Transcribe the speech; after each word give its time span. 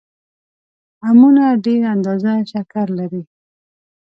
امونه 1.07 1.43
ډېره 1.65 1.87
اندازه 1.95 2.31
شکر 2.51 2.87
لري 2.99 3.21